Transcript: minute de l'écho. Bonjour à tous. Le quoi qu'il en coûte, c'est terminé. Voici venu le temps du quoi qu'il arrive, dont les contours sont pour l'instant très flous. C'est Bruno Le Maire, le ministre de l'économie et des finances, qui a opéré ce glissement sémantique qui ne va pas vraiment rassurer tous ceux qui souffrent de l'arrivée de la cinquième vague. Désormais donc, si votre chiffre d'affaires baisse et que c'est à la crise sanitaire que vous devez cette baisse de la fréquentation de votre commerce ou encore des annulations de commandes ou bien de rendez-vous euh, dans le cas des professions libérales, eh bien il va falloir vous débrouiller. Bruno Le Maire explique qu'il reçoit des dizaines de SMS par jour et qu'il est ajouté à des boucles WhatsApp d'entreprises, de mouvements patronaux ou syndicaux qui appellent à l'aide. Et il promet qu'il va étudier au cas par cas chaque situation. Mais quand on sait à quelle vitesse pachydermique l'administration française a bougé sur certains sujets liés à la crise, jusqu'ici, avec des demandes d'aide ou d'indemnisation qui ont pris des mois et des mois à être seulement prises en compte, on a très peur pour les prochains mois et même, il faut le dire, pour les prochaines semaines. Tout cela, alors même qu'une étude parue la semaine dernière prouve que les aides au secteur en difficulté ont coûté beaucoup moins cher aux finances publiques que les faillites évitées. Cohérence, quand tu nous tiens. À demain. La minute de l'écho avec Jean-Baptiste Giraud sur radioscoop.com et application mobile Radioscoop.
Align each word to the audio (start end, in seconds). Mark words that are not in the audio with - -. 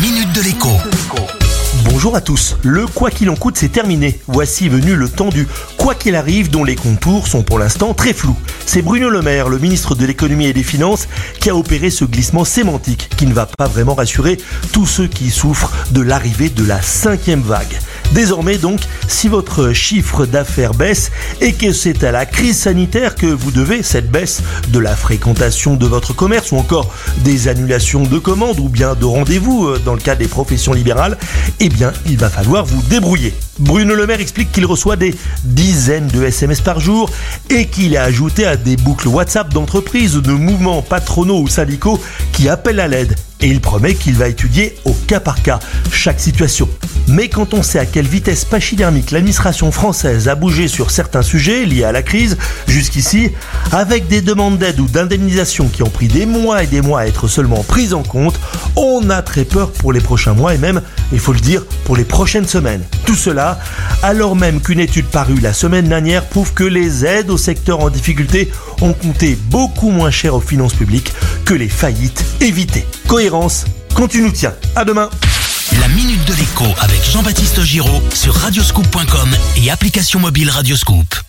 minute 0.00 0.32
de 0.32 0.42
l'écho. 0.42 0.68
Bonjour 1.84 2.14
à 2.14 2.20
tous. 2.20 2.56
Le 2.62 2.86
quoi 2.86 3.10
qu'il 3.10 3.30
en 3.30 3.34
coûte, 3.34 3.56
c'est 3.56 3.70
terminé. 3.70 4.20
Voici 4.28 4.68
venu 4.68 4.94
le 4.94 5.08
temps 5.08 5.28
du 5.28 5.48
quoi 5.76 5.94
qu'il 5.96 6.14
arrive, 6.14 6.50
dont 6.50 6.62
les 6.62 6.76
contours 6.76 7.26
sont 7.26 7.42
pour 7.42 7.58
l'instant 7.58 7.94
très 7.94 8.12
flous. 8.12 8.36
C'est 8.64 8.82
Bruno 8.82 9.08
Le 9.08 9.22
Maire, 9.22 9.48
le 9.48 9.58
ministre 9.58 9.96
de 9.96 10.06
l'économie 10.06 10.46
et 10.46 10.52
des 10.52 10.62
finances, 10.62 11.08
qui 11.40 11.50
a 11.50 11.56
opéré 11.56 11.90
ce 11.90 12.04
glissement 12.04 12.44
sémantique 12.44 13.10
qui 13.16 13.26
ne 13.26 13.32
va 13.32 13.46
pas 13.46 13.66
vraiment 13.66 13.94
rassurer 13.94 14.38
tous 14.72 14.86
ceux 14.86 15.08
qui 15.08 15.30
souffrent 15.30 15.72
de 15.90 16.00
l'arrivée 16.00 16.50
de 16.50 16.64
la 16.64 16.80
cinquième 16.80 17.42
vague. 17.42 17.76
Désormais 18.12 18.56
donc, 18.56 18.80
si 19.06 19.28
votre 19.28 19.72
chiffre 19.72 20.26
d'affaires 20.26 20.74
baisse 20.74 21.10
et 21.40 21.52
que 21.52 21.72
c'est 21.72 22.04
à 22.04 22.10
la 22.10 22.26
crise 22.26 22.58
sanitaire 22.58 23.14
que 23.14 23.26
vous 23.26 23.50
devez 23.50 23.82
cette 23.82 24.10
baisse 24.10 24.42
de 24.68 24.78
la 24.78 24.96
fréquentation 24.96 25.76
de 25.76 25.86
votre 25.86 26.14
commerce 26.14 26.52
ou 26.52 26.56
encore 26.56 26.92
des 27.24 27.48
annulations 27.48 28.02
de 28.02 28.18
commandes 28.18 28.58
ou 28.60 28.68
bien 28.68 28.94
de 28.94 29.04
rendez-vous 29.04 29.66
euh, 29.66 29.78
dans 29.84 29.94
le 29.94 30.00
cas 30.00 30.14
des 30.14 30.26
professions 30.26 30.72
libérales, 30.72 31.18
eh 31.60 31.68
bien 31.68 31.92
il 32.06 32.16
va 32.16 32.30
falloir 32.30 32.64
vous 32.64 32.82
débrouiller. 32.88 33.34
Bruno 33.58 33.94
Le 33.94 34.06
Maire 34.06 34.20
explique 34.20 34.52
qu'il 34.52 34.66
reçoit 34.66 34.96
des 34.96 35.14
dizaines 35.44 36.08
de 36.08 36.24
SMS 36.24 36.60
par 36.60 36.80
jour 36.80 37.10
et 37.50 37.66
qu'il 37.66 37.94
est 37.94 37.98
ajouté 37.98 38.46
à 38.46 38.56
des 38.56 38.76
boucles 38.76 39.08
WhatsApp 39.08 39.52
d'entreprises, 39.52 40.14
de 40.14 40.32
mouvements 40.32 40.82
patronaux 40.82 41.40
ou 41.40 41.48
syndicaux 41.48 42.00
qui 42.32 42.48
appellent 42.48 42.80
à 42.80 42.88
l'aide. 42.88 43.16
Et 43.40 43.48
il 43.48 43.60
promet 43.60 43.94
qu'il 43.94 44.14
va 44.14 44.28
étudier 44.28 44.76
au 44.84 44.92
cas 45.06 45.20
par 45.20 45.42
cas 45.42 45.60
chaque 45.92 46.20
situation. 46.20 46.68
Mais 47.06 47.28
quand 47.28 47.54
on 47.54 47.62
sait 47.62 47.78
à 47.78 47.86
quelle 47.86 48.06
vitesse 48.06 48.44
pachydermique 48.44 49.12
l'administration 49.12 49.72
française 49.72 50.28
a 50.28 50.34
bougé 50.34 50.68
sur 50.68 50.90
certains 50.90 51.22
sujets 51.22 51.64
liés 51.64 51.84
à 51.84 51.92
la 51.92 52.02
crise, 52.02 52.36
jusqu'ici, 52.66 53.30
avec 53.72 54.08
des 54.08 54.20
demandes 54.20 54.58
d'aide 54.58 54.78
ou 54.80 54.86
d'indemnisation 54.86 55.68
qui 55.68 55.82
ont 55.82 55.88
pris 55.88 56.08
des 56.08 56.26
mois 56.26 56.64
et 56.64 56.66
des 56.66 56.82
mois 56.82 57.00
à 57.00 57.06
être 57.06 57.28
seulement 57.28 57.62
prises 57.62 57.94
en 57.94 58.02
compte, 58.02 58.38
on 58.78 59.10
a 59.10 59.22
très 59.22 59.44
peur 59.44 59.72
pour 59.72 59.92
les 59.92 60.00
prochains 60.00 60.34
mois 60.34 60.54
et 60.54 60.58
même, 60.58 60.80
il 61.12 61.18
faut 61.18 61.32
le 61.32 61.40
dire, 61.40 61.64
pour 61.84 61.96
les 61.96 62.04
prochaines 62.04 62.46
semaines. 62.46 62.82
Tout 63.04 63.16
cela, 63.16 63.58
alors 64.02 64.36
même 64.36 64.60
qu'une 64.60 64.78
étude 64.80 65.06
parue 65.06 65.40
la 65.40 65.52
semaine 65.52 65.88
dernière 65.88 66.24
prouve 66.24 66.54
que 66.54 66.64
les 66.64 67.04
aides 67.04 67.30
au 67.30 67.36
secteur 67.36 67.80
en 67.80 67.90
difficulté 67.90 68.50
ont 68.80 68.92
coûté 68.92 69.36
beaucoup 69.50 69.90
moins 69.90 70.12
cher 70.12 70.34
aux 70.34 70.40
finances 70.40 70.74
publiques 70.74 71.12
que 71.44 71.54
les 71.54 71.68
faillites 71.68 72.24
évitées. 72.40 72.86
Cohérence, 73.08 73.64
quand 73.94 74.06
tu 74.06 74.22
nous 74.22 74.32
tiens. 74.32 74.54
À 74.76 74.84
demain. 74.84 75.10
La 75.80 75.88
minute 75.88 76.24
de 76.26 76.34
l'écho 76.34 76.64
avec 76.80 77.04
Jean-Baptiste 77.04 77.62
Giraud 77.62 78.02
sur 78.14 78.34
radioscoop.com 78.34 79.28
et 79.56 79.70
application 79.70 80.20
mobile 80.20 80.50
Radioscoop. 80.50 81.27